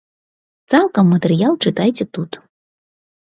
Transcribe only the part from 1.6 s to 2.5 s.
чытайце тут.